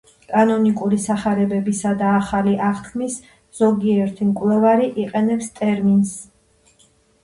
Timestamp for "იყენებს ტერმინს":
5.09-6.21